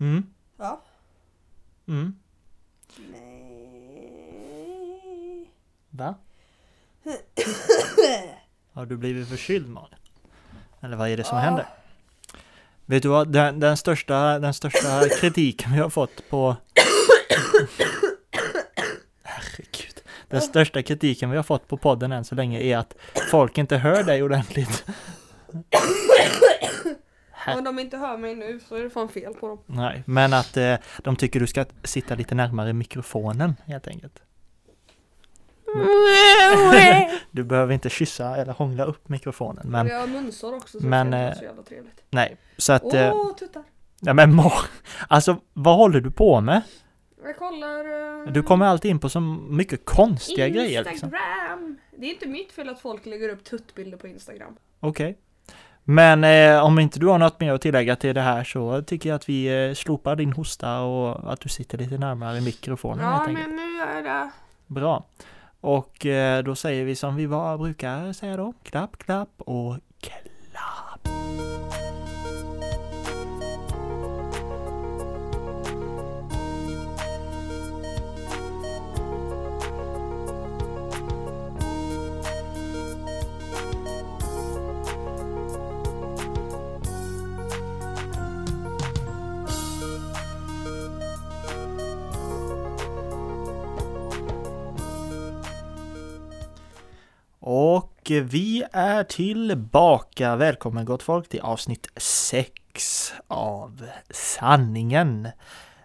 [0.00, 0.26] Mm.
[0.58, 0.82] Ja.
[1.88, 2.14] Mm.
[3.12, 3.50] Nej.
[5.90, 6.14] Va?
[8.72, 9.98] Har du blivit förkyld Malin?
[10.80, 11.44] Eller vad är det som Ja.
[11.44, 11.66] händer?
[12.86, 16.56] Vet du vad, den, den, största, den största kritiken vi har fått på...
[19.22, 20.00] Herregud.
[20.28, 22.94] Den största kritiken vi har fått på podden än så länge är att
[23.30, 24.84] folk inte hör dig ordentligt.
[27.46, 29.58] Här- Om de inte hör mig nu så är det fan fel på dem.
[29.66, 34.22] Nej, men att eh, de tycker du ska sitta lite närmare mikrofonen helt enkelt.
[37.30, 41.10] Du behöver inte kyssa eller hångla upp mikrofonen, men jag har munsår också så men,
[41.10, 42.02] det eh, är så jävla trevligt.
[42.10, 42.36] nej.
[42.56, 42.84] Så att...
[42.84, 43.62] Åh, eh, tuttar!
[44.00, 44.40] Ja men
[45.08, 46.62] alltså vad håller du på med?
[47.24, 48.24] Jag kollar...
[48.26, 50.92] eh, Du kommer alltid in på så mycket konstiga grejer liksom.
[50.92, 51.78] Instagram!
[51.96, 54.56] Det är inte mitt fel att folk lägger upp tuttbilder på Instagram.
[54.80, 55.18] Okej.
[55.88, 59.08] Men eh, om inte du har något mer att tillägga till det här så tycker
[59.08, 63.10] jag att vi eh, slopar din hosta och att du sitter lite närmare mikrofonen Ja,
[63.10, 64.30] helt men nu gör jag det.
[64.66, 65.04] Bra.
[65.60, 68.52] Och eh, då säger vi som vi var, brukar säga då.
[68.62, 69.76] Klapp, klapp och
[98.06, 100.36] Och vi är tillbaka.
[100.36, 105.28] Välkommen gott folk till avsnitt 6 av Sanningen.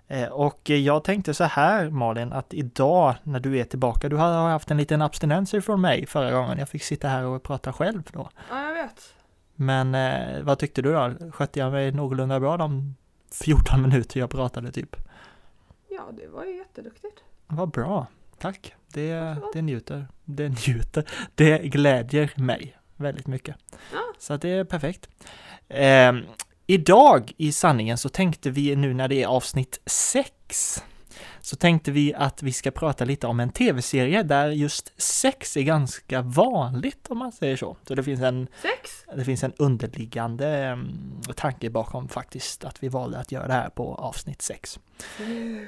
[0.07, 4.49] Eh, Och jag tänkte så här Malin, att idag när du är tillbaka, du har
[4.49, 6.59] haft en liten abstinens från mig förra gången.
[6.59, 8.29] Jag fick sitta här och prata själv då.
[8.49, 9.13] Ja, jag vet.
[9.55, 11.31] Men eh, vad tyckte du då?
[11.31, 12.95] Skötte jag mig någorlunda bra de
[13.31, 14.95] 14 minuter jag pratade typ?
[15.89, 17.23] Ja, det var ju jätteduktigt.
[17.47, 18.07] Vad bra,
[18.41, 18.73] tack.
[18.93, 21.05] Det, det njuter, det njuter,
[21.35, 23.55] det glädjer mig väldigt mycket.
[23.93, 23.99] Ja.
[24.19, 25.09] Så det är perfekt.
[25.67, 26.13] Eh,
[26.67, 30.83] idag i sanningen så tänkte vi nu när det är avsnitt 6
[31.41, 35.61] så tänkte vi att vi ska prata lite om en tv-serie där just sex är
[35.61, 37.77] ganska vanligt om man säger så.
[37.87, 39.05] Så det finns en Sex?
[39.15, 43.69] det finns en underliggande um, tanke bakom faktiskt att vi valde att göra det här
[43.69, 44.79] på avsnitt 6.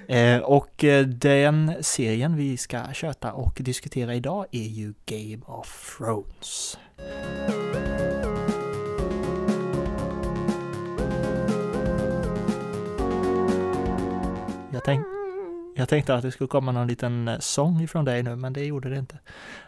[0.07, 5.97] Eh, och eh, den serien vi ska köta och diskutera idag är ju Game of
[5.97, 6.77] Thrones.
[14.71, 15.05] Jag, tänk,
[15.75, 18.65] jag tänkte att det skulle komma någon liten eh, sång ifrån dig nu, men det
[18.65, 19.19] gjorde det inte.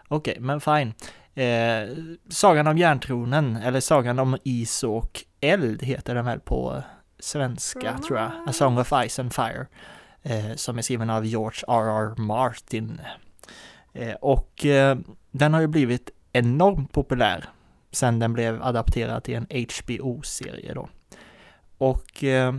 [0.08, 0.94] Okej, men fine.
[1.34, 1.98] Eh,
[2.30, 6.84] Sagan om järntronen, eller Sagan om is och eld heter den väl på eh,
[7.20, 8.32] svenska tror jag.
[8.48, 9.68] A Song of Ice and Fire.
[10.24, 12.16] Eh, som är skriven av George R.R.
[12.18, 13.02] Martin.
[13.94, 14.98] Eh, och eh,
[15.32, 17.46] den har ju blivit enormt populär
[17.96, 20.90] sen den blev adapterad till en HBO-serie då.
[21.78, 22.54] Och eh,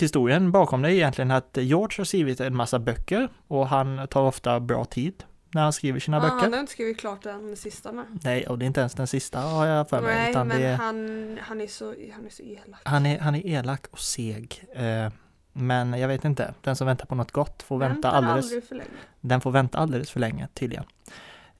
[0.00, 4.22] historien bakom det är egentligen att George har skrivit en massa böcker och han tar
[4.22, 6.36] ofta bra tid när han skriver sina Ja, böcker.
[6.36, 8.04] han har inte skrivit klart den sista med.
[8.24, 10.32] Nej, och det är inte ens den sista har jag för mig.
[10.34, 12.80] Nej, men är, han, han, är så, han är så elak.
[12.84, 14.64] han, är, han är elak och seg.
[14.74, 15.12] Eh,
[15.52, 18.90] men jag vet inte, den som väntar på något gott får vänta alldeles, för länge.
[19.20, 20.84] den får vänta alldeles för länge tydligen.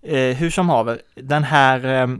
[0.02, 2.16] Eh, hur som haver, den här, eh,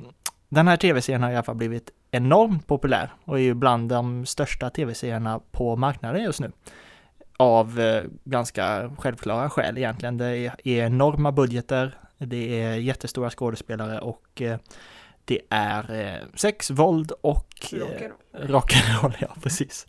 [0.49, 4.27] den här tv-serien har i alla fall blivit enormt populär och är ju bland de
[4.27, 6.53] största tv-serierna på marknaden just nu.
[7.37, 10.19] Av eh, ganska självklara skäl egentligen.
[10.19, 14.59] Det är, enorma budgeter, det är jättestora skådespelare och eh,
[15.25, 18.13] det är eh, sex, våld och Rock'n'roll.
[18.33, 19.15] rock'n'roll.
[19.19, 19.87] Ja, precis.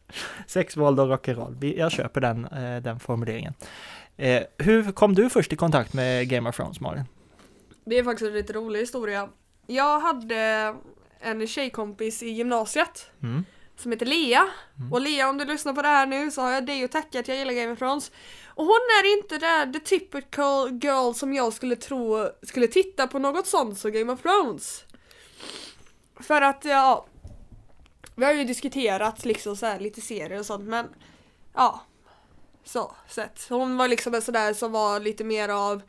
[0.47, 1.77] Sex, våld och rock'n'roll.
[1.77, 2.47] Jag köper den,
[2.83, 3.53] den formuleringen.
[4.57, 7.03] Hur kom du först i kontakt med Game of Thrones, Malin?
[7.85, 9.29] Det är faktiskt en lite rolig historia.
[9.67, 10.73] Jag hade
[11.23, 13.45] en tjejkompis i gymnasiet Mm.
[13.77, 14.47] som heter Lea.
[14.79, 14.93] Mm.
[14.93, 17.19] Och Lea om du lyssnar på det här nu så har jag dig att tacka
[17.19, 18.11] att jag gillar Game of Thrones.
[18.47, 23.19] Och hon är inte där the typical girl som jag skulle tro skulle titta på
[23.19, 24.83] något sånt som Game of Thrones.
[26.19, 27.05] För att ja,
[28.15, 30.87] vi har ju diskuterat liksom så här lite serier och sånt men
[31.53, 31.81] ja,
[32.63, 33.45] så sett.
[33.49, 35.81] Hon var liksom en sådär som var lite mer av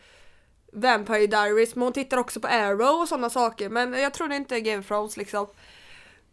[0.74, 4.60] Vampire Diaries men hon tittar också på Arrow och sådana saker men jag trodde inte
[4.60, 5.46] Game of Thrones liksom.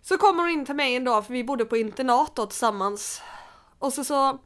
[0.03, 3.21] Så kommer hon in till mig en dag för vi bodde på internat då tillsammans.
[3.79, 4.39] Och så så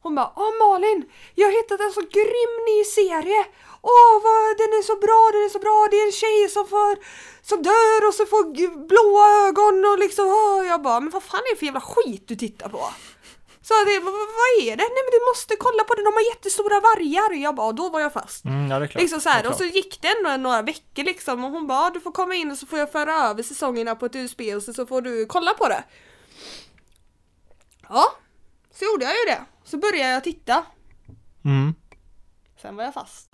[0.00, 1.10] hon bara Åh Malin!
[1.34, 3.44] Jag har hittat en så grym ny serie!
[3.82, 5.88] Åh vad den är så bra, den är så bra!
[5.90, 6.98] Det är en tjej som får
[7.42, 8.44] som dör och så får
[8.88, 12.28] blåa ögon och liksom åh, jag bara men vad fan är det för jävla skit
[12.28, 12.82] du tittar på?
[13.74, 14.88] Jag till vad, vad är det?
[14.94, 17.42] Nej men du måste kolla på det, de har jättestora vargar!
[17.42, 18.44] Jag bara, då var jag fast.
[18.44, 19.02] Mm, ja, det är klart.
[19.02, 21.66] Liksom så Det är här, och så gick det ändå några veckor liksom och hon
[21.66, 24.40] bara du får komma in och så får jag föra över säsongerna på ett USB
[24.56, 25.84] och så, så får du kolla på det.
[27.88, 28.04] Ja,
[28.74, 29.40] så gjorde jag ju det.
[29.64, 30.64] Så började jag titta.
[31.44, 31.74] Mm.
[32.62, 33.28] Sen var jag fast.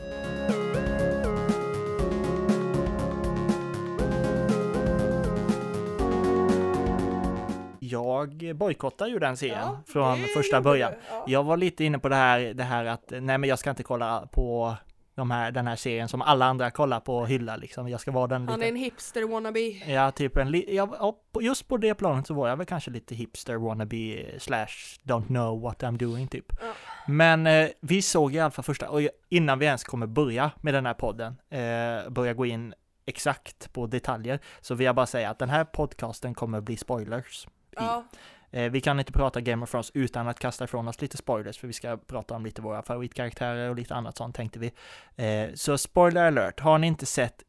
[7.95, 10.93] Jag bojkottar ju den serien Ja, från första början.
[11.11, 11.25] ja.
[11.29, 13.83] Jag var lite inne på det här, det här att nej men jag ska inte
[13.83, 14.75] kolla på
[15.17, 17.89] de här, den här serien som alla andra kollar på och hyllar liksom.
[17.89, 18.69] Jag ska vara den Han lite...
[18.69, 19.61] är en hipster wannabe.
[19.87, 23.15] Ja, typ en li- ja, just på det planet så var jag väl kanske lite
[23.15, 24.67] hipster wannabe slash
[25.03, 26.47] don't know what I'm doing typ.
[26.51, 26.73] Ja.
[27.07, 30.75] Men eh, vi såg i alla fall första, och innan vi ens kommer börja med
[30.75, 32.75] den här podden, eh, börja gå in
[33.07, 37.47] exakt på detaljer, så vill jag bara säga att den här podcasten kommer bli spoilers.
[37.77, 38.05] Ja,
[38.55, 41.59] Eh, vi kan inte prata Game of Thrones utan att kasta ifrån oss lite spoilers,
[41.59, 44.73] för vi ska prata om lite våra favoritkaraktärer och lite annat sånt tänkte vi.
[45.17, 47.43] Eh, så spoiler alert, har ni inte sett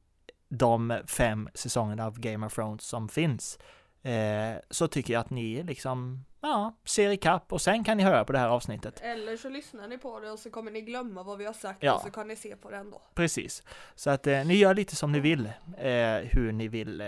[0.49, 3.59] de fem säsongerna av Game of Thrones som finns,
[4.03, 8.25] eh, så tycker jag att ni liksom, ja, ser ikapp och sen kan ni höra
[8.25, 9.01] på det här avsnittet.
[9.01, 11.83] eller så lyssnar ni på det och så kommer ni glömma vad vi har sagt
[11.83, 11.95] Ja.
[11.95, 13.01] och så kan ni se på det ändå.
[13.13, 13.63] Precis.
[13.95, 15.45] Så att eh, ni gör lite som ni vill,
[15.77, 17.07] eh, hur ni vill eh,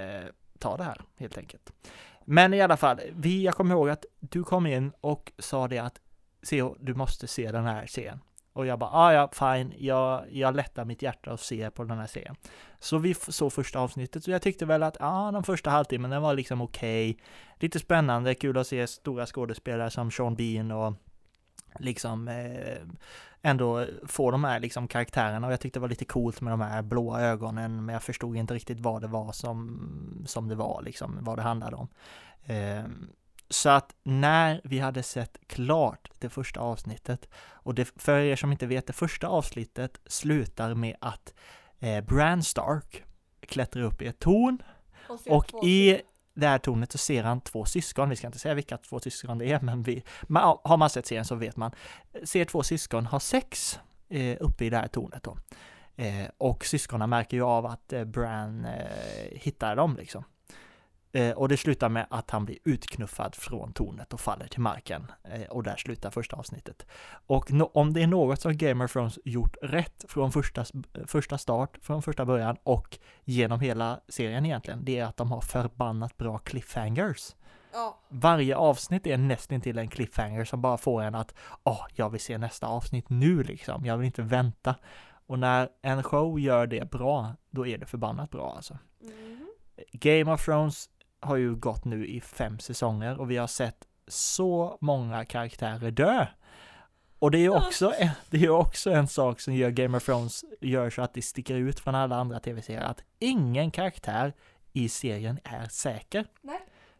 [0.59, 1.73] ta det här helt enkelt.
[2.29, 5.79] Men i alla fall, vi, jag kommer ihåg att du kom in och sa det
[5.79, 5.99] att
[6.49, 8.19] Theo, du måste se den här serien.
[8.53, 11.97] Och jag bara, ah, ja, fine, jag, jag lättar mitt hjärta och ser på den
[11.97, 12.35] här serien.
[12.79, 16.11] Så vi såg första avsnittet och jag tyckte väl att, ja, ah, den första halvtimmen,
[16.11, 17.17] den var liksom okej.
[17.59, 20.93] Lite spännande, kul att se stora skådespelare som Sean Bean och
[21.79, 22.77] liksom eh,
[23.47, 26.61] ändå få de här liksom karaktärerna och jag tyckte det var lite coolt med de
[26.61, 30.81] här blåa ögonen men jag förstod inte riktigt vad det var som, som det var
[30.81, 31.87] liksom, vad det handlade om.
[32.45, 33.09] Ehm,
[33.49, 38.51] så att när vi hade sett klart det första avsnittet och det, för er som
[38.51, 41.33] inte vet, det första avsnittet slutar med att
[41.79, 43.03] eh, Bran Stark
[43.39, 44.63] klättrar upp i ett torn
[45.29, 46.01] och två i
[46.37, 49.37] det här tornet så ser han två syskon, vi ska inte säga vilka två syskon
[49.37, 51.71] det är, men vi, man, har man sett serien så vet man.
[52.23, 53.79] Ser två syskon ha sex
[54.09, 55.37] eh, uppe i det här tornet då.
[55.95, 60.23] Eh, och syskonen märker ju av att eh, Bran eh, hittar dem liksom.
[61.17, 65.11] Eh, och det slutar med att han blir utknuffad från tornet och faller till marken.
[65.23, 66.85] Eh, och där slutar första avsnittet.
[67.27, 70.65] Och no- om det är något som Game of Thrones gjort rätt från första,
[71.05, 75.41] första start, från första början och genom hela serien egentligen, det är att de har
[75.41, 77.35] förbannat bra cliffhangers.
[77.73, 81.33] Ja, Varje avsnitt är nästan till en cliffhanger som bara får en att
[81.63, 84.75] åh, jag vill se nästa avsnitt nu liksom, jag vill inte vänta.
[85.27, 88.77] Och när en show gör det bra, då är det förbannat bra alltså.
[89.01, 89.47] mhm.
[89.91, 94.77] Game of Thrones har ju gått nu i fem säsonger och vi har sett så
[94.81, 96.25] många karaktärer dö.
[97.19, 100.05] Och det är ju också, en, det är också en sak som gör Game of
[100.05, 104.33] Thrones gör så att det sticker ut från alla andra tv-serier, att ingen karaktär
[104.73, 106.25] i serien är säker.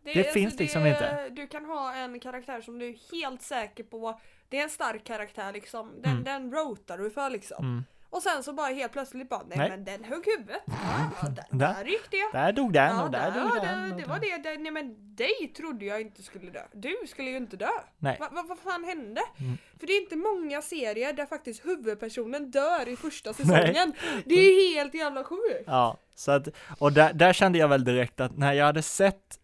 [0.03, 1.29] Det finns liksom inte.
[1.29, 4.19] Du kan ha en karaktär som du är helt säker på,
[4.49, 6.23] det är en stark karaktär liksom, den, Mm.
[6.23, 7.65] den rotar du för liksom.
[7.65, 7.83] Mm.
[8.09, 9.69] Och sen så bara helt plötsligt bara, nej, Nej.
[9.69, 10.61] men den högg huvudet.
[10.65, 11.73] Ja, där, Där.
[11.73, 12.37] där gick det.
[12.37, 13.83] Där dog den Ja, och där, dog där, den.
[13.89, 14.37] det, och det var där.
[14.43, 16.61] det, det, nej men dig trodde jag inte skulle dö.
[16.73, 17.69] Du skulle ju inte dö.
[17.97, 18.17] Nej.
[18.19, 19.21] Va, va, vad fan hände?
[19.39, 19.57] Mm.
[19.79, 23.47] För det är inte många serier där faktiskt huvudpersonen dör i första Nej.
[23.47, 23.93] säsongen.
[24.25, 25.63] Det är helt jävla sjukt.
[25.65, 26.47] Ja, så att,
[26.79, 29.39] och där, där kände jag väl direkt att när jag hade sett,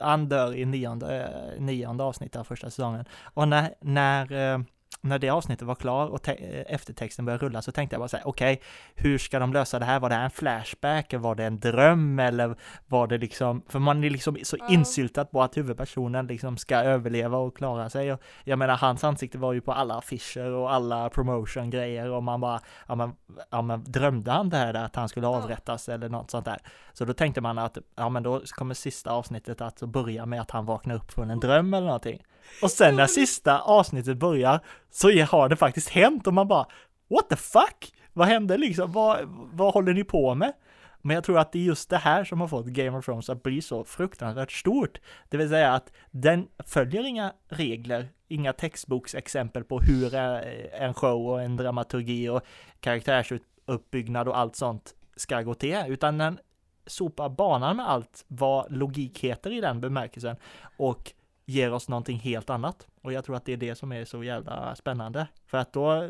[0.00, 1.24] han dör i nionde,
[1.56, 3.04] eh, nionde avsnittet av första säsongen,
[3.34, 4.60] och när, när, eh,
[5.04, 8.16] när det avsnittet var klar och eh, eftertexten började rulla så tänkte jag bara så
[8.16, 8.60] här, okej,
[8.94, 10.00] hur ska de lösa det här?
[10.00, 11.14] Var det här en flashback?
[11.14, 12.18] Var det en dröm?
[12.18, 12.56] Eller
[12.86, 14.66] var det liksom, för man är liksom så Ja.
[14.68, 18.12] insyltad på att huvudpersonen liksom ska överleva och klara sig.
[18.12, 22.40] Och jag menar, hans ansikte var ju på alla affischer och alla promotion-grejer och man
[22.40, 23.12] bara, ja men,
[23.50, 26.58] ja men drömde han det här att han skulle avrättas eller något sånt där?
[26.92, 30.50] Så då tänkte man att, ja men då kommer sista avsnittet att börja med att
[30.50, 32.22] han vaknar upp från en dröm eller någonting.
[32.62, 36.66] Och sen när sista avsnittet börjar så har det faktiskt hänt och man bara,
[37.08, 37.92] what the fuck?
[38.12, 38.92] Vad hände liksom?
[38.92, 39.18] Vad,
[39.52, 40.52] vad håller ni på med?
[41.02, 43.30] Men jag tror att det är just det här som har fått Game of Thrones
[43.30, 45.00] att bli så fruktansvärt stort.
[45.28, 51.42] Det vill säga att den följer inga regler, inga textboksexempel på hur en show och
[51.42, 52.42] en dramaturgi och
[52.80, 56.38] karaktärsuppbyggnad och allt sånt ska gå till, utan den
[56.86, 60.36] sopar banan med allt vad logik heter i den bemärkelsen
[60.76, 61.12] och
[61.44, 62.86] ger oss någonting helt annat.
[63.02, 65.26] Och jag tror att det är det som är så jävla spännande.
[65.46, 66.08] För att då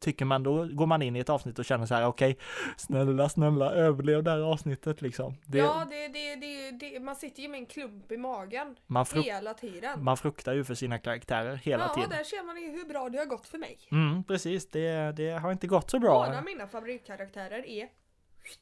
[0.00, 2.38] tycker man då går man in i ett avsnitt och känner så här, okej,
[2.76, 5.34] snälla, snälla, överlev det här avsnittet liksom.
[5.46, 9.06] Det, ja, det, det, det, det, man sitter ju med en klump i magen man,
[9.14, 10.04] hela tiden.
[10.04, 12.10] man fruktar ju för sina karaktärer hela ja, tiden.
[12.10, 13.78] där ser man ju hur bra det har gått för mig.
[13.90, 16.26] Mm, precis, det, det har inte gått så bra.
[16.26, 17.88] Båda mina favoritkaraktärer är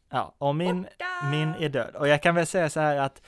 [0.08, 1.30] Ja, och min, borta!
[1.30, 1.96] min är död.
[1.96, 3.22] Och jag kan väl säga så här att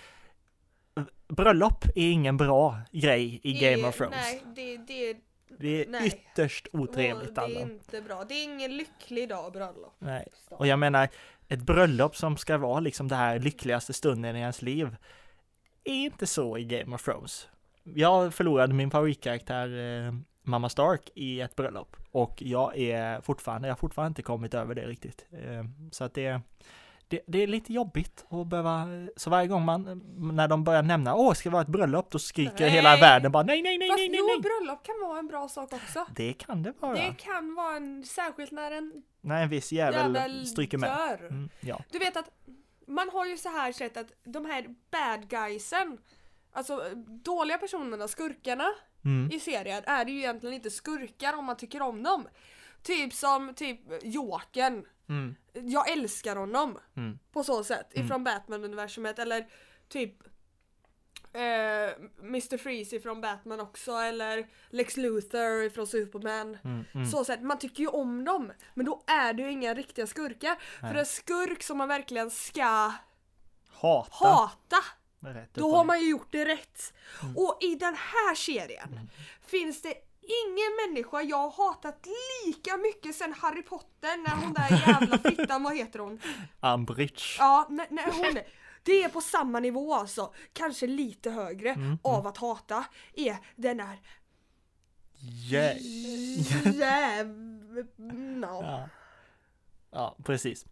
[1.28, 4.16] bröllop är ingen bra grej i Game Är- of Thrones.
[4.20, 5.16] Nej, det, det,
[5.58, 6.06] Det är nej.
[6.06, 8.24] ytterst och otrevligt det är inte bra.
[8.24, 9.94] Det är ingen lycklig dag bröllop.
[9.98, 10.28] Nej.
[10.50, 11.08] Och jag menar,
[11.48, 14.96] ett bröllop som ska vara liksom det här lyckligaste stunden i ens liv
[15.84, 17.48] är inte så i Game of Thrones.
[17.94, 19.68] Jag förlorade min favoritkaraktär
[20.06, 24.54] eh, Mamma Stark i ett bröllop och jag är fortfarande, jag har fortfarande inte kommit
[24.54, 25.26] över det riktigt.
[25.32, 26.40] Eh, så att det,
[27.08, 30.02] det, det är lite jobbigt att behöva, så varje gång man,
[30.36, 32.70] när de börjar nämna åh, ska det vara ett bröllop, då skriker Nej.
[32.70, 34.40] hela världen bara nej, nej, nej, Fast nej, nej, jo, nej.
[34.40, 36.06] bröllop kan vara en bra sak också.
[36.16, 36.94] Det kan det vara.
[36.94, 40.90] Det kan vara en, särskilt när en När en viss jävel, jävel stryker med.
[40.90, 41.26] dör.
[41.26, 41.80] Mm, ja.
[41.90, 42.30] Du vet att
[42.86, 45.98] man har ju så här sett att de här bad guysen,
[46.52, 46.80] alltså
[47.24, 48.66] dåliga personerna, skurkarna
[49.06, 49.30] Mm.
[49.32, 52.28] i serier är ju egentligen inte skurkar om man tycker om dem.
[52.84, 54.86] Typ som typ Jokern.
[55.08, 55.34] Mm.
[55.52, 57.18] Jag älskar honom Mm.
[57.32, 58.06] på så sätt Mm.
[58.06, 59.46] ifrån Batman-universumet eller
[59.88, 60.14] typ
[61.32, 61.90] eh,
[62.22, 62.58] Mr.
[62.58, 66.58] Freeze ifrån Batman också eller Lex Luthor ifrån Superman.
[66.64, 66.84] Mm.
[66.94, 67.06] Mm.
[67.06, 70.56] Så sätt, man tycker ju om dem men då är det ju inga riktiga skurkar.
[70.82, 70.92] Nej.
[70.92, 72.92] För en skurk som man verkligen ska
[73.70, 74.26] Hata.
[74.26, 74.76] hata,
[75.52, 76.94] då har man ju gjort det rätt.
[77.22, 77.36] Mm.
[77.36, 79.10] Och i den här serien
[79.46, 79.94] finns det
[80.26, 82.06] ingen människa jag har hatat
[82.46, 86.20] lika mycket sen Harry Potter när hon där jävla fittan, vad heter hon?
[86.60, 87.36] Umbridge.
[87.38, 88.38] Ja, när, när hon
[88.82, 93.76] det är på samma nivå alltså, kanske lite högre Mm, av att hata, är den
[93.76, 93.98] där
[95.50, 95.76] Yeah.
[96.74, 97.26] jäv...
[97.96, 98.46] No.
[98.62, 98.88] Ja.
[99.90, 100.66] ja, precis.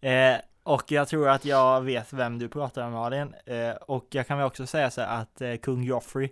[0.00, 3.34] Eh, och jag tror att jag vet vem du pratar om Malin.
[3.46, 6.28] Eh, och jag kan väl också säga så här att eh, kung Joffrey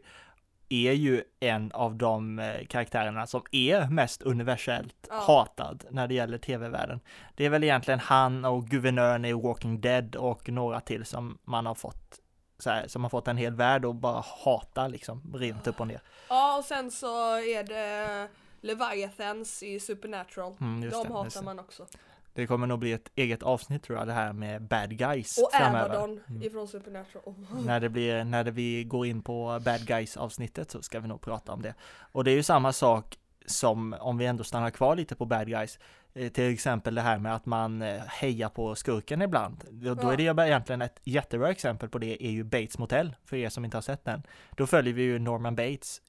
[0.75, 5.15] är ju en av de eh, karaktärerna som är mest universellt Ja.
[5.21, 7.01] hatad när det gäller tv-världen.
[7.35, 11.67] Det är väl egentligen han och guvernören i Walking Dead och några till som man
[11.67, 12.21] har fått
[12.67, 16.01] här, som har fått en hel värld och bara hata liksom rent upp och ner.
[16.29, 18.29] Ja och sen så är det
[18.61, 20.57] Leviathans i Supernatural.
[20.61, 21.87] Mm, De det, hatar man också.
[22.35, 25.51] Det kommer nog bli ett eget avsnitt tror jag, det här med bad guys Och
[25.53, 25.85] framöver.
[25.95, 26.43] Abaddon Mm.
[26.43, 27.35] ifrån Supernatural.
[27.67, 31.09] När det blir, när det vi går in på bad guys avsnittet så ska vi
[31.09, 31.75] nog prata om det.
[32.13, 35.47] Och det är ju samma sak som om vi ändå stannar kvar lite på bad
[35.49, 35.79] guys.
[36.15, 39.65] Eh, Till exempel det här med att man eh, hejar på skurken ibland.
[39.71, 43.17] Då, då är det ju egentligen ett jättebra exempel på det är ju Bates Motel,
[43.25, 44.23] för er som inte har sett den.
[44.57, 46.01] Då följer vi ju Norman Bates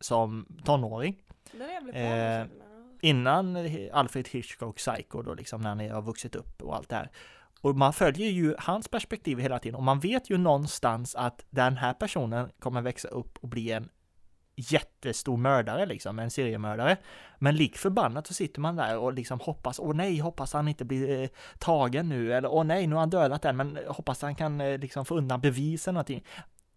[0.00, 1.22] som tonåring.
[1.52, 2.02] Den är jävligt bra.
[2.02, 2.46] Eh
[3.02, 3.56] innan
[3.92, 7.10] Alfred Hitchcock Psycho då liksom när han har vuxit upp och allt det här.
[7.60, 11.76] Och man följer ju hans perspektiv hela tiden och man vet ju någonstans att den
[11.76, 13.88] här personen kommer växa upp och bli en
[14.56, 16.96] jättestor mördare liksom, en seriemördare.
[17.38, 20.84] Men lik förbannat så sitter man där och liksom hoppas, åh nej, hoppas han inte
[20.84, 21.28] blir eh,
[21.58, 24.78] tagen nu, eller åh nej, nu har han dödat den, men hoppas han kan eh,
[24.78, 26.24] liksom få undan bevisen någonting.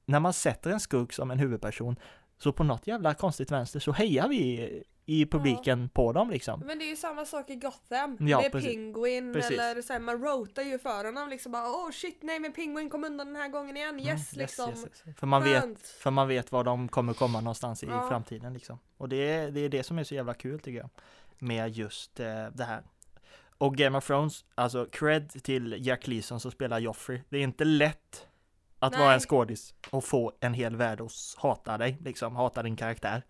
[0.05, 1.95] När man sätter en skurk som en huvudperson,
[2.37, 6.59] så på något jävla konstigt vänster så hejar vi i publiken på dem liksom.
[6.65, 8.17] Men det är ju samma sak i Gotham.
[8.19, 8.69] Ja, det är precis.
[8.71, 9.59] Penguin Precis.
[9.59, 12.89] eller så här, man rotar ju för honom liksom bara oh shit nej men Penguin
[12.89, 13.99] kom undan den här gången igen.
[13.99, 14.69] Yes Mm, liksom.
[14.69, 15.17] yes, yes.
[15.17, 18.07] För man vet, för man vet var de kommer komma någonstans i Ja.
[18.09, 18.79] framtiden liksom.
[18.97, 20.89] Och det är, det är det som är så jävla kul tycker jag.
[21.39, 22.83] Med just eh, det här.
[23.57, 27.21] Och Game of Thrones, alltså cred till Jack Leeson som spelar Joffrey.
[27.29, 28.27] Det är inte lätt
[28.85, 29.01] att Nej.
[29.01, 33.23] vara en skådis och få en hel värld att hata dig, liksom hata din karaktär.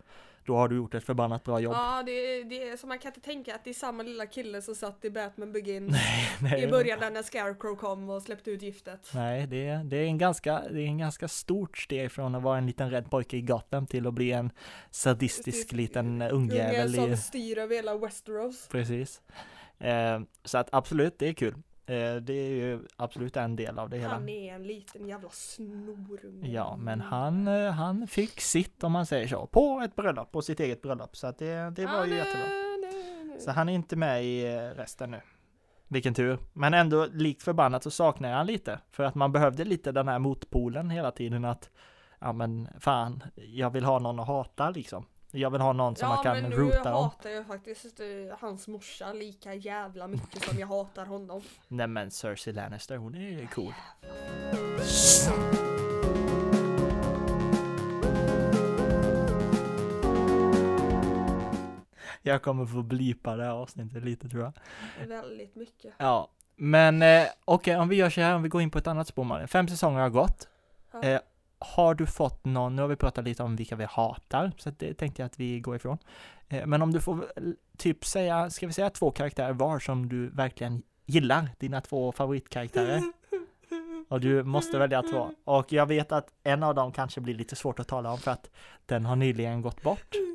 [0.46, 1.74] Då har du gjort ett förbannat bra jobb.
[1.74, 4.62] Ja det det är så man kan inte tänka att det är samma lilla kille
[4.62, 5.96] som satt i Batman Begins
[6.40, 9.10] Nej, i början där när Scarecrow kom och släppte ut giftet.
[9.14, 12.42] Nej, det är, det är en ganska, det är en ganska stort steg från att
[12.42, 14.50] vara en liten rädd pojke i Gotham till att bli en
[14.90, 15.72] sadistisk Precis.
[15.72, 18.68] liten ungjävel i, som styr över hela Westeros.
[18.68, 19.22] Precis.
[19.78, 21.54] Eh, så att absolut, det är kul.
[21.88, 24.12] Eh, det är ju absolut en del av det hela.
[24.14, 26.48] Han är en liten jävla snorunge.
[26.50, 30.42] Ja, men han, eh, han fick sitt om man säger så, på ett bröllop, på
[30.42, 31.16] sitt eget bröllop.
[31.16, 32.46] Så att det, det var Ja, ju nu- jättebra.
[32.46, 33.40] nu- nu.
[33.40, 35.20] Så han är inte med i eh, resten nu.
[35.88, 36.38] Vilken tur.
[36.52, 38.78] Men ändå likt förbannat så saknar jag han lite.
[38.90, 41.70] För att man behövde lite den här motpolen hela tiden att
[42.18, 45.06] Ja men fan, jag vill ha någon att hata liksom.
[45.36, 47.04] Jag vill ha någon som ja, man kan men nu rota om.
[47.04, 48.06] hatar jag faktiskt eh,
[48.40, 51.42] hans morsa lika jävla mycket som jag hatar honom.
[51.68, 53.72] Nej men Cersei Lannister, hon är cool.
[62.22, 64.52] Jag kommer få blipa det här avsnittet lite tror jag.
[65.08, 65.94] Väldigt mycket.
[65.98, 68.86] Ja, men eh, okej, om vi gör så här, om vi går in på ett
[68.86, 69.48] annat spår Malin.
[69.48, 70.48] Fem säsonger har gått.
[70.92, 71.02] Ja.
[71.02, 71.20] Eh,
[71.58, 74.94] har du fått någon, nu har vi pratat lite om vilka vi hatar, så det
[74.94, 75.98] tänkte jag att vi går ifrån.
[76.48, 77.26] Eh, men om du får
[77.78, 83.02] typ säga, ska vi säga två karaktärer var som du verkligen gillar, dina två favoritkaraktärer?
[84.08, 85.30] Och du måste välja två.
[85.44, 88.30] Och jag vet att en av dem kanske blir lite svårt att tala om för
[88.30, 88.50] att
[88.86, 90.25] den har nyligen gått bort.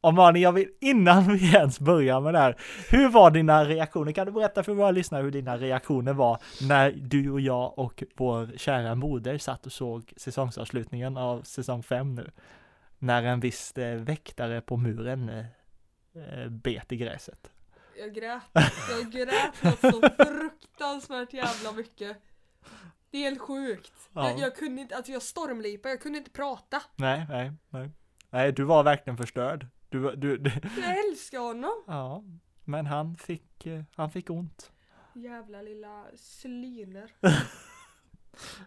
[0.00, 2.56] Och Malin, jag vill innan vi ens börjar med det här,
[2.90, 4.12] hur var dina reaktioner?
[4.12, 6.38] Kan du berätta för våra lyssnare hur dina reaktioner var
[6.68, 12.14] när du och jag och vår kära moder satt och såg säsongsavslutningen av säsong 5
[12.14, 12.30] nu?
[12.98, 15.44] När en viss eh, väktare på muren eh,
[16.22, 17.50] eh, bet i gräset.
[17.98, 18.42] Jag grät.
[18.90, 22.16] Jag grät något så fruktansvärt jävla mycket.
[23.10, 23.92] Det är helt sjukt.
[24.12, 24.30] Ja.
[24.30, 26.82] Jag, jag kunde inte, alltså jag stormlipade, jag kunde inte prata.
[26.96, 27.90] Nej, nej, nej.
[28.30, 29.66] Nej, du var verkligen förstörd.
[29.90, 31.82] Du, du, du Jag älskar honom.
[31.86, 32.22] ja,
[32.64, 34.72] men han fick, eh, han fick ont.
[35.14, 37.10] Jävla lilla slyner.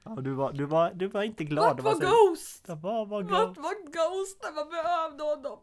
[0.04, 1.66] Ja, du var, du var, du var inte glad.
[1.66, 2.66] Vart var så- Ghost?
[2.66, 3.58] Det var, var Vart glad.
[3.58, 5.60] var Ghost när man behövde honom?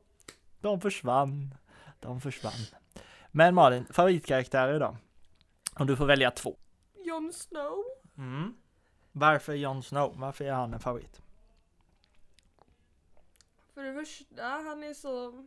[0.61, 1.55] De försvann.
[2.00, 2.52] De försvann.
[3.31, 4.97] Men Malin, favoritkaraktärer då?
[5.75, 6.57] Om du får välja två.
[7.05, 7.85] Jon Snow?
[8.19, 8.55] Mm.
[9.12, 10.14] Varför Jon Snow?
[10.19, 11.21] Varför är han en favorit?
[13.75, 15.47] För det första, han är så...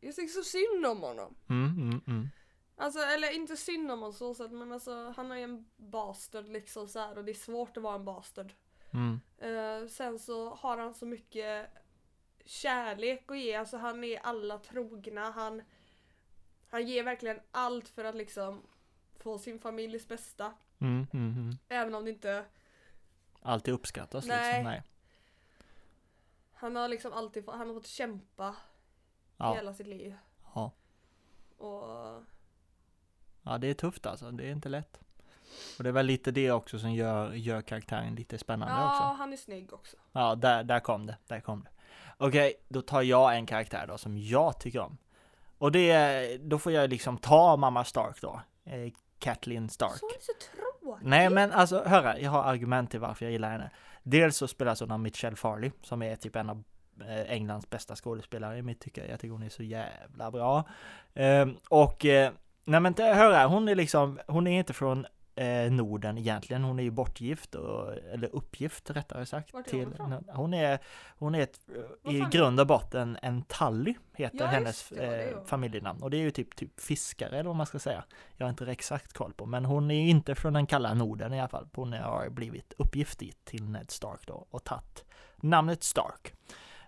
[0.00, 1.34] Jag tycker så synd om honom.
[1.48, 2.28] Mm, mm, mm.
[2.76, 6.48] Alltså, eller inte synd om honom så sätt, men alltså han är ju en bastard
[6.48, 8.52] liksom så här och det är svårt att vara en bastard.
[8.90, 9.20] Mm.
[9.38, 11.70] Eh, sen så har han så mycket
[12.44, 15.62] kärlek att ge, alltså han är alla trogna, han,
[16.68, 18.62] han ger verkligen allt för att liksom
[19.18, 20.54] få sin familjs bästa.
[20.78, 21.56] Mm, mm, mm.
[21.68, 22.44] Även om det inte,
[23.42, 24.48] Alltid uppskattas Nej.
[24.48, 24.64] liksom.
[24.64, 24.82] Nej.
[26.60, 28.56] Han har liksom alltid han har fått kämpa
[29.36, 30.16] Ja, hela sitt liv.
[30.54, 30.72] ja.
[31.58, 32.22] Och
[33.42, 34.30] ja, det är tufft alltså.
[34.30, 35.00] Det är inte lätt.
[35.78, 39.02] Och det är väl lite det också som gör, gör karaktären lite spännande ja, också.
[39.02, 39.96] han är snygg också.
[40.12, 41.16] Ja, där, där kom det.
[41.26, 41.70] Där kom det.
[42.16, 44.98] Okej, då tar jag en karaktär då som jag tycker om.
[45.58, 48.40] Och det, då får jag liksom ta mamma Stark då.
[48.64, 49.92] Eh, Kathleen Stark.
[49.98, 50.32] Så så.
[51.02, 53.70] Nej men alltså höra, jag har argument till varför jag gillar henne.
[54.02, 56.62] Dels så spelas hon av alltså Michelle Farley som är typ en av
[57.00, 59.06] eh, Englands bästa skådespelare i mitt tycke.
[59.06, 60.64] Jag tycker hon är så jävla bra.
[61.14, 62.32] Ehm, och eh,
[62.64, 65.06] nej men höra, hon är liksom, hon är inte från
[65.40, 66.64] eh, Norden egentligen.
[66.64, 69.52] Hon är ju bortgift och, eller uppgift rättare sagt.
[69.52, 70.24] Vart är hon ifrån?
[70.28, 70.78] hon är,
[71.18, 71.60] hon är ett,
[72.02, 76.02] Vad i grund och botten en Tully heter Ja, hennes det, eh, familjenamn.
[76.02, 78.04] Och det är ju typ, typ fiskare eller vad man ska säga.
[78.36, 81.40] Jag har inte exakt koll på, men hon är inte från den kalla Norden i
[81.40, 81.68] alla fall.
[81.74, 85.04] Hon har blivit uppgift dit till Ned Stark då och tagit
[85.36, 86.34] namnet Stark.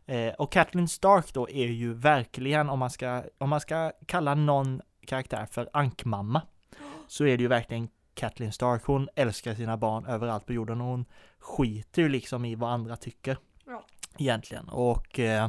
[0.06, 4.34] Eh, och Catelyn Stark då är ju verkligen, om man ska, om man ska kalla
[4.34, 6.42] någon karaktär för ankmamma,
[7.08, 8.84] så är det ju verkligen Catelyn Stark.
[8.84, 11.04] Hon älskar sina barn överallt på jorden och hon
[11.38, 13.36] skiter ju liksom i vad andra tycker.
[13.66, 13.84] Ja.
[14.18, 14.68] Egentligen.
[14.68, 15.48] Och eh,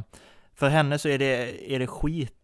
[0.54, 2.34] för henne så är det, är det skit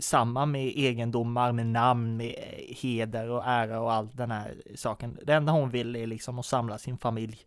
[0.00, 5.18] samma med egendomar, med namn, med eh, heder och ära och all den här saken.
[5.22, 7.46] Det enda hon vill är liksom att samla sin familj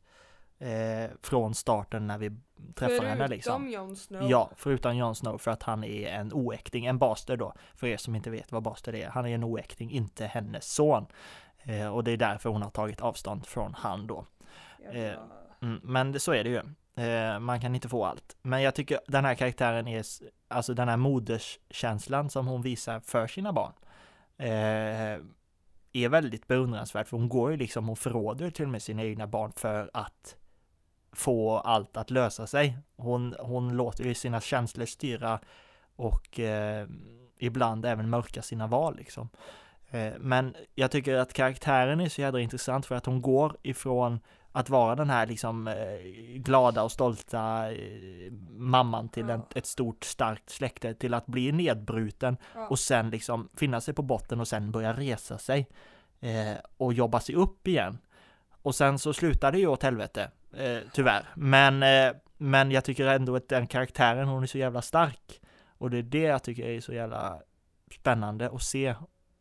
[0.60, 2.32] eh, från starten när vi
[2.76, 3.62] träffar henne liksom.
[3.62, 4.30] Förutom Jon Snow.
[4.30, 7.54] Ja, förutom Jon Snow för att han är en oäkting, en bastard då.
[7.76, 9.10] För er som inte vet vad bastard är.
[9.10, 11.06] Han är en oäkting, inte hennes son.
[11.64, 14.26] Eh, och det är därför hon har tagit avstånd från han då.
[14.94, 15.28] Jävla-
[15.62, 16.62] Mm, men så är det ju.
[17.06, 18.36] Eh, man kan inte få allt.
[18.42, 20.06] Men jag tycker den här karaktären är,
[20.48, 23.74] alltså den här moderskänslan som hon visar för sina barn.
[24.38, 25.20] Eh,
[25.96, 29.28] är väldigt beundransvärt för hon går ju liksom och förråder till och med sina egna
[29.28, 30.36] barn för att
[31.12, 32.78] få allt att lösa sig.
[32.96, 35.40] Hon, hon låter ju sina känslor styra
[35.96, 36.88] och eh,
[37.38, 39.30] ibland även mörka sina val liksom.
[39.94, 44.20] Eh, men jag tycker att karaktären är så jädra intressant för att hon går ifrån
[44.52, 45.76] att vara den här liksom eh,
[46.36, 49.48] glada och stolta eh, mamman till en, Ja.
[49.56, 52.68] ett stort starkt släkte till att bli nedbruten Ja.
[52.68, 55.68] och sen liksom finna sig på botten och sen börja resa sig
[56.22, 57.98] eh, och jobba sig upp igen.
[58.62, 61.26] Och sen så slutar det ju åt helvete, eh, tyvärr.
[61.36, 65.42] Men, eh, men jag tycker ändå att den karaktären, hon är så jävla stark.
[65.78, 67.40] Och det är det jag tycker är så jävla
[67.92, 68.96] spännande att se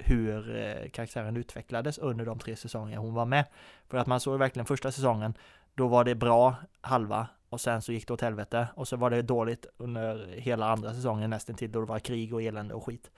[0.04, 3.44] hur eh, karaktären utvecklades under de tre säsonger hon var med.
[3.88, 5.34] För att man såg verkligen första säsongen,
[5.74, 9.10] då var det bra halva och sen så gick det åt helvete och så var
[9.10, 12.84] det dåligt under hela andra säsongen nästan till då det var krig och elände och
[12.84, 13.10] skit.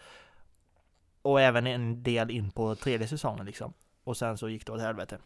[1.23, 3.73] Och även en del in på tredje säsongen liksom.
[4.05, 5.19] Och sen så gick det åt helvete.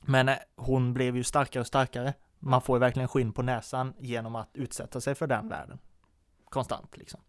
[0.00, 2.14] Men eh, hon blev ju starkare och starkare.
[2.38, 5.78] Man får ju verkligen skinn på näsan genom att utsätta sig för den världen.
[6.44, 7.20] Konstant liksom.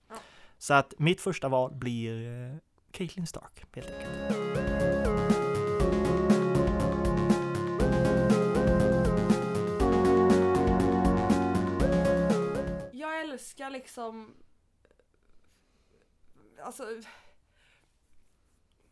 [0.58, 2.56] Så att mitt första val blir eh,
[2.94, 4.14] Caitlyn Stark, helt enkelt.
[12.94, 14.34] Jag älskar liksom...
[16.64, 16.84] Alltså...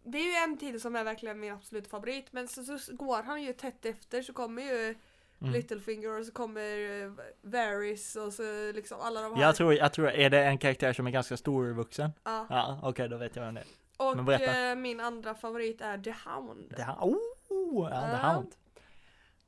[0.03, 3.23] Det är ju en till som är verkligen min absolut favorit men så, så går
[3.23, 4.95] han ju tätt efter så kommer ju
[5.41, 5.53] Mm.
[5.53, 9.41] Littlefinger och så kommer uh, Varys och så liksom alla de här.
[9.41, 12.11] Jag tror, jag tror, är det en karaktär som är ganska storvuxen?
[12.23, 12.47] Ja.
[12.49, 13.80] Ja, okej, då vet jag vem det är.
[14.01, 16.75] Och eh, min andra favorit är The Hound.
[16.75, 17.15] The Hound.
[17.49, 18.33] Oh, ja, The Ja.
[18.33, 18.55] Hound.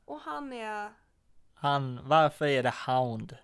[0.05, 0.89] Och han är...
[1.53, 3.37] Han, varför är det Hound?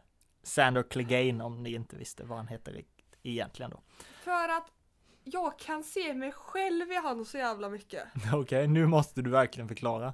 [0.44, 3.82] Sandor Clegane om ni inte visste vad han heter riktigt egentligen då.
[4.22, 4.72] För att
[5.24, 8.04] jag kan se mig själv i han så jävla mycket.
[8.34, 10.14] Okej, nu måste du verkligen förklara.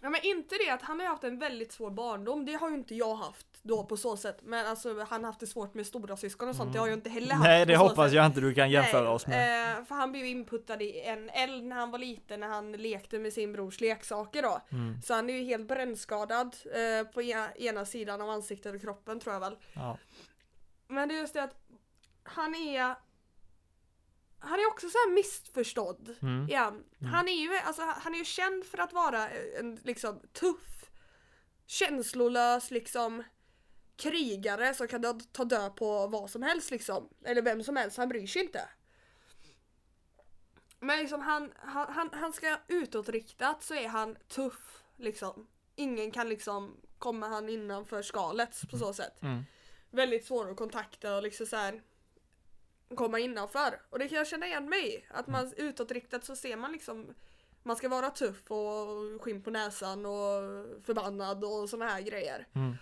[0.00, 2.74] Ja men inte det att han har haft en väldigt svår barndom, det har ju
[2.74, 4.38] inte jag haft då på så sätt.
[4.42, 6.96] Men alltså han har haft det svårt med stora syskon och sånt, det har jag
[6.98, 9.78] inte heller haft Nej, det hoppas jag inte du kan jämföra Nej, oss med.
[9.78, 12.72] Eh, för han blev ju inputtad i en eld när han var liten när han
[12.72, 14.60] lekte med sin brors leksaker då.
[14.72, 18.80] Mm, Så han är ju helt brännskadad eh, på ena, ena sidan av ansiktet och
[18.80, 19.56] kroppen tror jag väl.
[19.72, 19.98] ja.
[20.88, 21.56] Men det är just det att
[22.22, 22.94] han är
[24.42, 26.16] han är också så här missförstådd.
[26.22, 26.48] Mm.
[26.50, 26.72] Ja,
[27.12, 30.90] han, är ju, alltså, han är ju känd för att vara en liksom tuff,
[31.66, 33.22] känslolös liksom
[34.00, 37.08] krigare som kan ta död på vad som helst liksom.
[37.24, 38.68] Eller vem som helst, han bryr sig inte.
[40.80, 45.46] Men liksom han, han, han, han ska utåtriktat så är han tuff liksom.
[45.76, 49.22] Ingen kan liksom komma han innanför skalet på så sätt.
[49.22, 49.42] Mm.
[49.90, 51.82] Väldigt svår att kontakta och liksom så här
[52.94, 53.80] komma innanför.
[53.90, 55.04] Och det kan jag känna igen mig i.
[55.10, 57.14] Att man utåtriktat så ser man liksom
[57.62, 60.42] man ska vara tuff och skinn på näsan och
[60.84, 62.46] förbannad och såna här grejer.
[62.54, 62.76] Mm.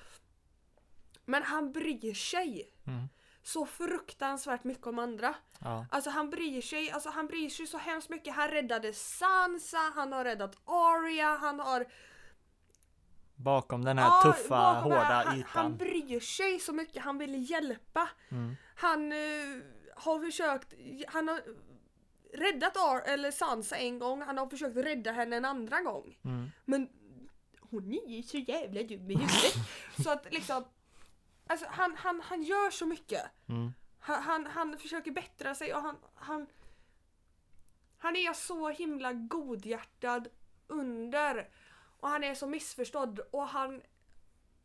[1.28, 3.08] Men han bryr sig Mm.
[3.42, 5.34] så fruktansvärt mycket om andra.
[5.60, 5.86] Ja.
[5.90, 8.34] Alltså han bryr sig, alltså han bryr sig så hemskt mycket.
[8.34, 11.86] Han räddade Sansa, han har räddat Arya, han har...
[13.36, 15.48] Bakom den här Ja, tuffa, hårda här, han, ytan.
[15.52, 18.08] Han bryr sig så mycket, han vill hjälpa.
[18.30, 18.56] Mm.
[18.76, 19.18] Han eh,
[19.96, 20.74] har försökt,
[21.08, 21.40] han har
[22.34, 26.18] räddat Ar eller Sansa en gång, han har försökt rädda henne en andra gång.
[26.24, 26.50] Mm.
[26.64, 26.88] Men
[27.60, 29.54] hon är ju så jävla dum i huvudet.
[30.04, 30.64] så att liksom,
[31.48, 33.22] alltså han, han, han gör så mycket.
[33.48, 33.72] Mm.
[33.98, 36.46] Han, han, han försöker bättra sig och han, han
[37.98, 40.28] Han är så himla godhjärtad
[40.66, 41.48] under
[42.00, 43.82] och han är så missförstådd och han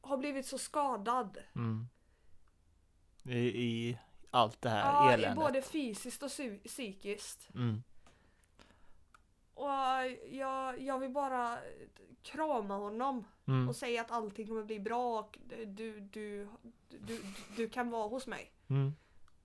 [0.02, 1.38] har blivit så skadad.
[1.56, 1.88] Mm.
[3.24, 3.98] I, I
[4.32, 5.36] allt det här Ja, eländet.
[5.44, 7.50] både fysiskt och psy- psykiskt.
[7.56, 7.84] Mm.
[9.54, 9.70] Och
[10.32, 11.58] jag, jag vill bara
[12.24, 13.70] krama honom Mm.
[13.70, 16.48] och säga att allting kommer bli bra och du, du, du,
[16.90, 17.22] du,
[17.58, 18.52] du kan vara hos mig.
[18.70, 18.94] Mm.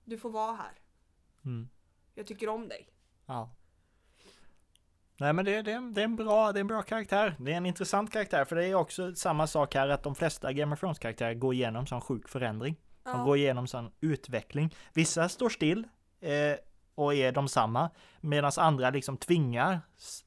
[0.04, 0.72] Du får vara här.
[1.44, 1.68] Mm.
[2.14, 2.88] Jag tycker om dig.
[3.26, 3.50] Ja.
[5.16, 7.36] Nej men det, det, det, är en bra, det är en bra karaktär.
[7.38, 10.52] Det är en intressant karaktär för det är också samma sak här att de flesta
[10.52, 12.76] Game of Thrones karaktärer går igenom sån sjuk förändring.
[13.02, 13.24] De Ja.
[13.24, 14.74] går igenom sån utveckling.
[14.94, 15.88] Vissa står still
[16.20, 16.54] eh,
[16.98, 19.80] och är de samma medan andra liksom tvingar,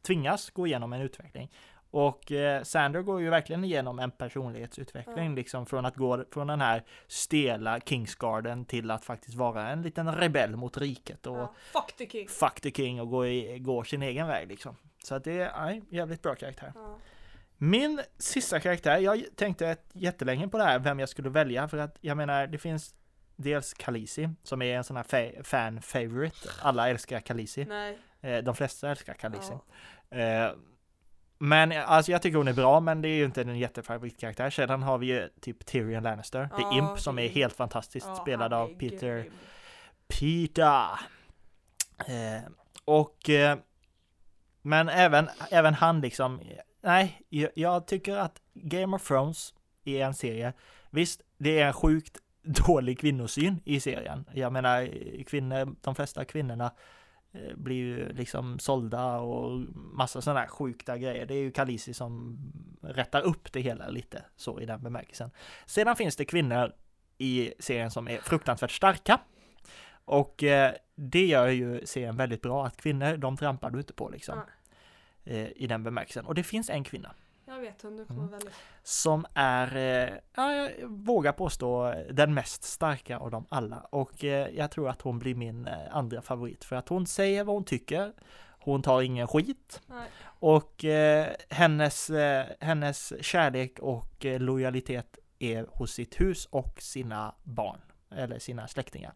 [0.08, 1.52] tvingas gå igenom en utveckling.
[1.92, 5.36] Och eh, Sander går ju verkligen igenom en personlighetsutveckling Ja.
[5.36, 10.16] liksom från att gå från den här stela Kingsgarden till att faktiskt vara en liten
[10.16, 11.54] rebell mot riket och Ja.
[11.74, 12.28] Fuck the king.
[12.28, 14.76] fuck the king och gå, i, gå sin egen väg liksom.
[15.04, 16.72] Så att det är nej, jävligt bra karaktär.
[16.76, 16.98] Ja.
[17.58, 21.98] Min sista karaktär, jag tänkte jättelänge på det här, vem jag skulle välja för att
[22.02, 22.96] jag menar det finns
[23.42, 26.50] dels Khaleesi som är en sån här fa- fan favorite.
[26.62, 27.66] Alla älskar Khaleesi.
[27.66, 27.98] Nej.
[28.22, 29.54] Eh, de flesta älskar Khaleesi.
[30.10, 30.18] Ja.
[30.18, 30.52] Eh,
[31.38, 34.50] men alltså jag tycker hon är bra men det är ju inte en jättefavoritkaraktär.
[34.50, 38.16] Sedan har vi ju typ Tyrion Lannister, The Ja, Imp som är helt fantastiskt Ja,
[38.16, 39.34] spelad av Peter grym.
[40.08, 41.00] Peter.
[42.08, 42.52] Eh,
[42.86, 43.58] och eh,
[44.62, 46.42] men även, även han liksom,
[46.82, 49.54] nej, jag, jag tycker att Game of Thrones
[49.86, 50.54] är en serie.
[50.90, 54.26] Visst, det är en sjukt dålig kvinnosyn i serien.
[54.34, 54.90] Jag menar,
[55.24, 56.72] kvinnor, de flesta kvinnorna
[57.32, 61.26] eh, blir ju liksom sålda och massa sådana här sjukta grejer.
[61.26, 62.38] Det är ju Khaleesi som
[62.82, 65.32] rättar upp det hela lite så i den bemärkelsen.
[65.66, 66.74] Sedan finns det kvinnor
[67.18, 69.20] i serien som är fruktansvärt starka.
[70.06, 74.10] Och eh, det gör ju serien väldigt bra, att kvinnor, de trampar du inte på
[74.10, 74.40] liksom.
[75.24, 76.26] Eh, I den bemärkelsen.
[76.26, 77.16] Och det finns en kvinna
[77.52, 78.32] Jag vet vem du kommer Mm.
[78.32, 78.52] välja.
[78.84, 83.78] som är, eh, ja, jag vågar påstå, den mest starka av dem alla.
[83.90, 87.44] Och eh, jag tror att hon blir min eh, andra favorit för att hon säger
[87.44, 88.14] vad hon tycker.
[88.64, 90.08] Hon tar ingen skit Nej.
[90.24, 90.86] och
[91.50, 92.12] hennes,
[92.60, 97.82] hennes kärlek och lojalitet är hos sitt hus och sina barn.
[98.16, 99.14] eller sina släktingar.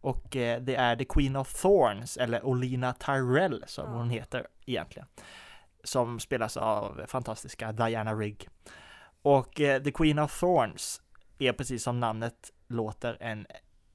[0.00, 3.98] Och det är The Queen of Thorns, eller Olina Tyrell som Ja.
[3.98, 5.08] hon heter egentligen.
[5.84, 8.48] Som spelas av fantastiska Diana Rigg.
[9.22, 11.02] Och eh, The Queen of Thorns
[11.38, 13.46] är precis som namnet låter en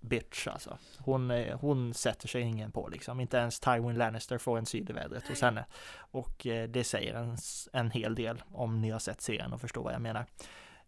[0.03, 0.77] bitch alltså.
[0.97, 3.19] Hon, eh, hon sätter sig ingen på liksom.
[3.19, 5.65] Inte ens Tywin Lannister får en syd i vädret hos henne.
[5.95, 7.37] Och eh, det säger en,
[7.73, 10.25] en hel del om ni har sett serien och förstår vad jag menar.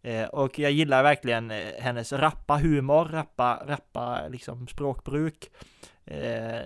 [0.01, 5.51] Eh, och jag gillar verkligen eh, hennes rappa humor, rappa, rappa liksom språkbruk.
[6.05, 6.61] Eh,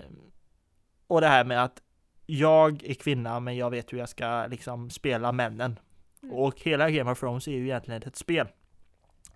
[1.06, 1.82] och det här med att
[2.30, 5.78] jag är kvinna men jag vet hur jag ska liksom spela männen.
[6.22, 6.34] Mm.
[6.34, 8.48] Och hela Game of Thrones är ju egentligen ett spel.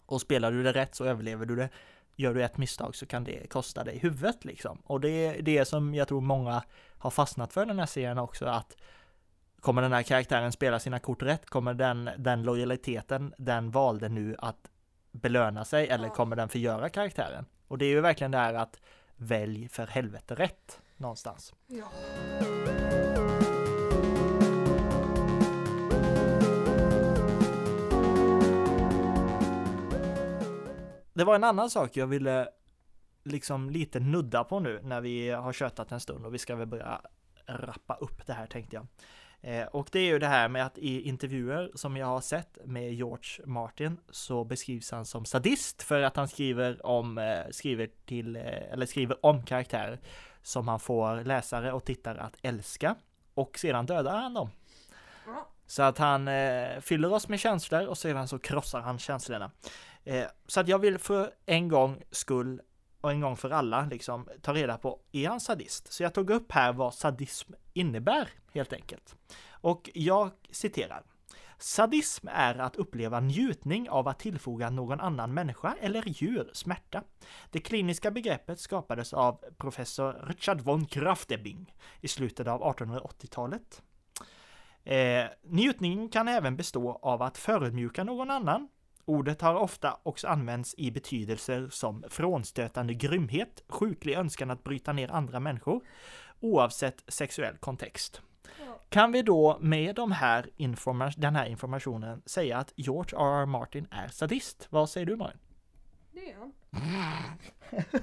[0.06, 1.68] Och spelar du det rätt så överlever du det.
[2.16, 4.78] Gör du ett misstag så kan det kosta dig huvudet liksom.
[4.84, 6.62] Och det är det som jag tror många
[6.98, 8.76] har fastnat för den här serien också att
[9.60, 11.46] Kommer den här karaktären spela sina kort rätt?
[11.46, 14.70] Kommer den, den lojaliteten den valde nu att
[15.12, 17.44] belöna sig eller kommer den förgöra karaktären?
[17.68, 18.80] Och det är ju verkligen det här att
[19.16, 21.54] välj för helvete rätt någonstans.
[21.66, 21.86] Ja.
[31.14, 32.48] Det var en annan sak jag ville
[33.24, 36.66] liksom lite nudda på nu när vi har tjötat en stund och vi ska väl
[36.66, 37.00] börja
[37.46, 38.86] rappa upp det här tänkte jag.
[39.40, 42.58] Eh, och det är ju det här med att i intervjuer som jag har sett
[42.64, 47.88] med George Martin så beskrivs han som sadist för att han skriver om, eh, skriver
[48.06, 50.00] till, eh, eller skriver om karaktärer
[50.44, 52.94] som han får läsare och tittare att älska
[53.34, 54.50] och sedan dödar han dem.
[55.66, 59.50] Så att han eh, fyller oss med känslor och sedan så krossar han känslorna.
[60.04, 62.60] Eh, så att jag vill för en gång skull
[63.00, 65.92] och en gång för alla liksom ta reda på, är han sadist?
[65.92, 69.16] Så jag tog upp här vad sadism innebär helt enkelt.
[69.50, 71.02] Och jag citerar.
[71.58, 77.02] Sadism är att uppleva njutning av att tillfoga någon annan människa eller djur smärta.
[77.50, 83.82] Det kliniska begreppet skapades av professor Richard von Kraftebing i slutet av 1880-talet.
[84.84, 88.68] Eh, njutningen kan även bestå av att förödmjuka någon annan.
[89.04, 95.10] Ordet har ofta också använts i betydelser som frånstötande grymhet, sjuklig önskan att bryta ner
[95.10, 95.80] andra människor,
[96.40, 98.22] oavsett sexuell kontext.
[98.88, 103.40] Kan vi då med de här informa- den här informationen säga att George R.
[103.42, 103.46] R.
[103.46, 104.66] Martin är sadist?
[104.70, 105.38] Vad säger du Malin?
[106.12, 106.52] Det är han.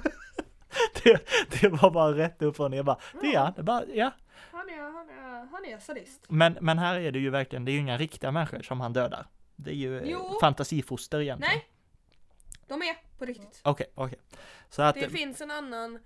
[1.04, 1.20] Det,
[1.62, 4.12] det var bara rätt upp och ner bara, det är han, det bara, ja.
[4.52, 6.26] Han är, han är, han är sadist.
[6.28, 8.94] Men, men här är det ju verkligen, det är ju inga riktiga människor som han
[8.94, 9.28] dödar.
[9.56, 10.38] Det är ju eh, Jo.
[10.42, 11.54] fantasifoster egentligen.
[11.56, 11.68] Nej!
[12.68, 13.62] De är på riktigt.
[13.64, 14.20] Okej, okej.
[14.70, 16.00] Så att, Det finns en annan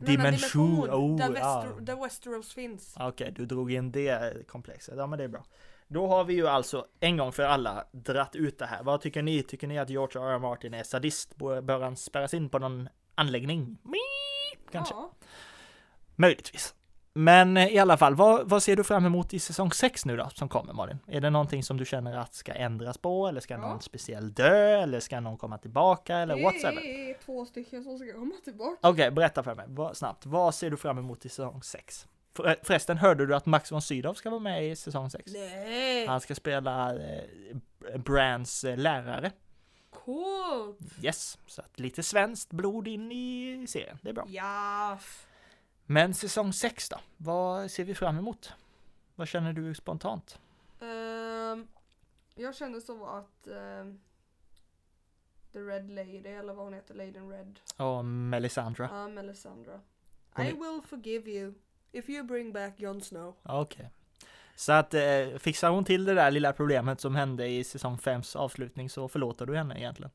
[0.00, 1.30] Dimension, oh, där.
[1.30, 2.94] Wester, där Westeros finns.
[3.00, 4.94] okej, du drog in det komplexet.
[4.96, 5.44] Ja, men det är bra.
[5.88, 8.82] Då har vi ju alltså en gång för alla dratt ut det här.
[8.82, 9.42] Vad tycker ni?
[9.42, 10.34] Tycker ni att George R.
[10.34, 10.38] R.
[10.38, 11.36] Martin är sadist?
[11.36, 13.78] Bör han spärras in på någon anläggning?
[14.72, 14.94] Kanske.
[14.94, 15.12] Ja.
[16.16, 16.74] Möjligtvis.
[17.18, 20.16] Men eh, i alla fall, vad, vad ser du fram emot i säsong 6 nu
[20.16, 20.98] då, som kommer Malin?
[21.06, 23.60] Är det någonting som du känner att ska ändras på, eller ska Ja.
[23.60, 26.80] någon speciell dö, eller ska någon komma tillbaka, eller whatsoever?
[26.80, 28.88] Det är två stycken som ska komma tillbaka.
[28.88, 30.26] Okej, berätta för mig, vad, snabbt.
[30.26, 32.06] Vad ser du fram emot i säsong 6?
[32.34, 35.32] För, förresten, hörde du att Max von Sydow ska vara med i säsong 6?
[35.32, 36.06] Nej!
[36.06, 39.30] Han ska spela eh, Brands eh, lärare.
[40.04, 40.78] Coolt!
[41.02, 44.24] Yes, så att lite svenskt blod in i serien, det är bra.
[44.28, 44.98] Ja.
[45.86, 46.96] Men säsong 6 då?
[47.16, 48.52] Vad ser vi fram emot?
[49.14, 50.38] Vad känner du spontant?
[50.80, 51.66] Ehm,
[52.34, 54.00] jag känner så att ehm,
[55.52, 57.58] The Red Lady, eller vad hon heter, Lady Red.
[57.76, 58.88] Och Melisandra?
[58.92, 59.80] Ja, Melisandra.
[60.30, 61.54] Hon I är- will forgive you
[61.92, 63.34] if you bring back Jon Snow.
[63.42, 63.90] Okej.
[64.56, 68.36] Så att eh, fixar hon till det där lilla problemet som hände i säsong 5s
[68.36, 70.10] avslutning så förlåter du henne egentligen?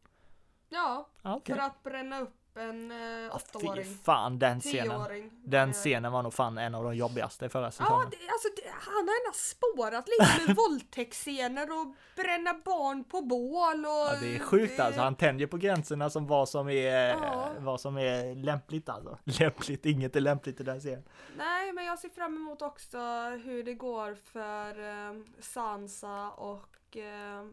[0.69, 1.55] Ja, Ja, Okej.
[1.55, 4.89] för att bränna upp en eh, Ja, Fy åttaåring, fan den scenen.
[4.89, 5.31] tioåring.
[5.43, 8.09] Den Eh, scenen var nog fan en av de jobbigaste i förra Ja, säsongen.
[8.11, 13.85] det, alltså, det, han har ändå spårat lite med våldtäktsscener och bränna barn på bål
[13.85, 13.91] och...
[13.91, 15.01] Ja, det är sjukt det- alltså.
[15.01, 17.49] Han tänjer på gränserna som vad som är, Ja.
[17.59, 19.17] vad som är lämpligt alltså.
[19.41, 21.03] Lämpligt, inget är lämpligt i den serien.
[21.37, 22.97] Nej, men jag ser fram emot också
[23.43, 26.97] hur det går för eh, Sansa och...
[26.97, 27.45] Eh,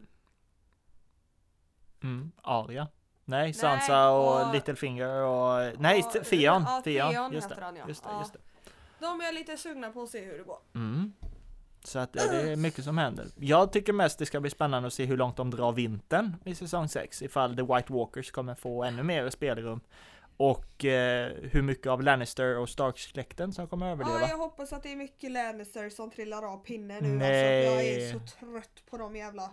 [2.03, 2.87] Mm, Arya.
[3.29, 5.73] Nej, Sansa och, och- Littlefinger och...
[5.79, 6.63] Nej, Ja, Theon.
[6.67, 7.57] ja, Theon, Theon just det.
[7.61, 7.83] han, ja.
[7.87, 8.39] Just det, just det.
[8.99, 10.59] de är lite sugna på att se hur det går.
[10.75, 11.13] Mm.
[11.83, 13.25] Så att eh, det är mycket som händer.
[13.35, 16.55] Jag tycker mest det ska bli spännande att se hur långt de drar vintern i
[16.55, 17.21] säsong 6.
[17.21, 19.81] Ifall The White Walkers kommer få ännu mer spelrum.
[20.37, 24.19] Och eh, hur mycket av Lannister och Stark-släkten som kommer överleva.
[24.21, 27.09] Ja, jag hoppas att det är mycket Lannister som trillar av pinnen nu.
[27.09, 27.67] Nej.
[27.67, 29.49] Alltså, jag är så trött på de jävla...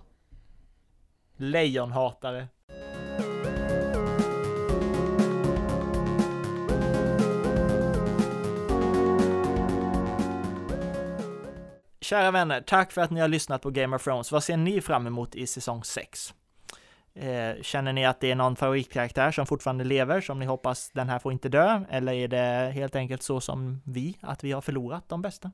[12.06, 14.32] kära vänner, tack för att ni har lyssnat på Game of Thrones.
[14.32, 16.34] Vad ser ni fram emot i säsong 6?
[17.14, 21.08] Eh, känner ni att det är någon favoritkaraktär som fortfarande lever, som ni hoppas den
[21.08, 21.84] här får inte dö?
[21.90, 25.50] Eller är det helt enkelt så som vi, att vi har förlorat de bästa?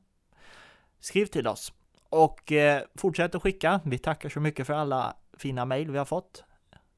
[1.01, 1.73] Skriv till oss
[2.09, 3.81] och eh, fortsätt att skicka.
[3.85, 6.45] Vi tackar så mycket för alla fina mejl vi har fått.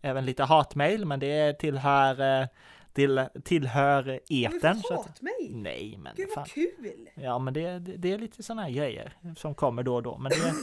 [0.03, 2.47] Även lite hatmejl, men det tillhör, eh,
[2.95, 4.61] till, tillhör eten.
[4.63, 5.57] Har du fått hatmejl?
[5.57, 6.43] Nej, men Gud fan.
[6.43, 7.09] vad kul!
[7.15, 10.19] Ja, men det, det, det är lite sådana här grejer som kommer då och då.
[10.19, 10.55] Men det,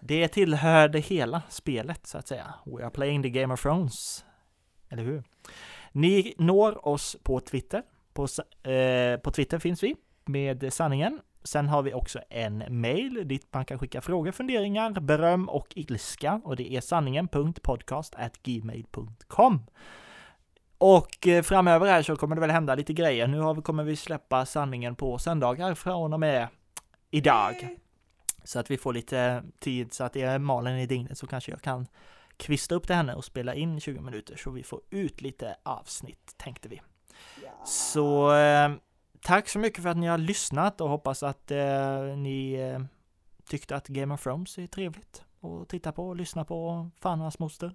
[0.00, 2.54] det tillhör det hela spelet så att säga.
[2.64, 4.24] We are playing the Game of Thrones.
[4.88, 5.22] Eller hur?
[5.92, 7.82] Ni når oss på Twitter.
[8.12, 8.26] På,
[8.70, 11.20] eh, på Twitter finns vi med sanningen.
[11.44, 16.40] Sen har vi också en mail dit man kan skicka frågor, funderingar, beröm och ilska
[16.44, 19.60] och det är sanningen.podcast@gmail.com.
[20.78, 23.26] Och eh, framöver här så kommer det väl hända lite grejer.
[23.26, 26.48] Nu vi, kommer vi släppa sanningen på söndagar från och med
[27.10, 27.76] idag.
[28.44, 31.50] Så att vi får lite tid så att det är Malin i dygnet så kanske
[31.50, 31.86] jag kan
[32.36, 36.34] kvista upp till henne och spela in 20 minuter så vi får ut lite avsnitt
[36.36, 36.80] tänkte vi.
[37.42, 37.66] Ja.
[37.66, 38.70] Så eh,
[39.20, 42.80] tack så mycket för att ni har lyssnat och hoppas att eh, ni eh,
[43.48, 46.90] tyckte att Game of Thrones är trevligt att titta på och lyssna på.
[47.00, 47.74] Fan hans moster.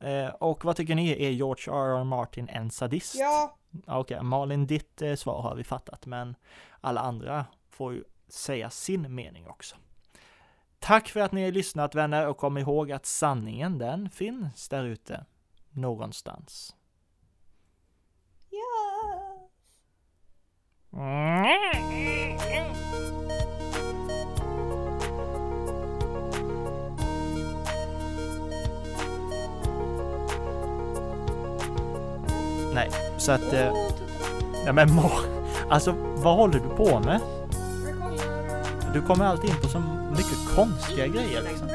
[0.00, 1.24] Eh, och vad tycker ni?
[1.24, 2.00] Är George R.
[2.00, 2.04] R.
[2.04, 3.14] Martin en sadist?
[3.14, 6.36] Ja, Okej, Malin, ditt eh, svar har vi fattat, men
[6.80, 9.76] alla andra får ju säga sin mening också.
[10.78, 14.84] Tack för att ni har lyssnat vänner och kom ihåg att sanningen den finns där
[14.84, 15.24] ute
[15.70, 16.76] någonstans.
[20.90, 22.27] ja.
[32.78, 33.52] Nej, så att...
[33.52, 33.72] Eh,
[34.66, 35.10] ja men Ma,
[35.70, 37.20] alltså vad håller du på med?
[38.94, 41.68] Du kommer alltid in på så mycket konstiga grejer liksom.